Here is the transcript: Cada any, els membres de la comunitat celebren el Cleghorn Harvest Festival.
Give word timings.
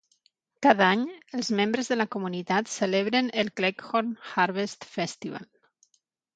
Cada 0.67 0.85
any, 0.93 1.03
els 1.39 1.51
membres 1.59 1.91
de 1.91 1.99
la 1.99 2.07
comunitat 2.17 2.73
celebren 2.77 3.31
el 3.45 3.53
Cleghorn 3.61 4.13
Harvest 4.33 4.93
Festival. 4.99 5.51